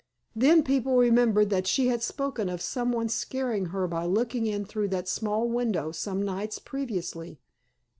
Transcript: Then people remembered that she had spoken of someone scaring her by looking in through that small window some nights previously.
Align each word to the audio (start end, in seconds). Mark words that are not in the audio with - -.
Then 0.35 0.63
people 0.63 0.97
remembered 0.97 1.51
that 1.51 1.67
she 1.67 1.89
had 1.89 2.01
spoken 2.01 2.49
of 2.49 2.59
someone 2.59 3.07
scaring 3.07 3.67
her 3.67 3.87
by 3.87 4.05
looking 4.07 4.47
in 4.47 4.65
through 4.65 4.87
that 4.87 5.07
small 5.07 5.47
window 5.47 5.91
some 5.91 6.23
nights 6.25 6.57
previously. 6.57 7.39